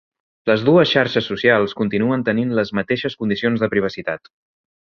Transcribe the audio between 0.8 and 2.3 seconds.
xarxes socials continuen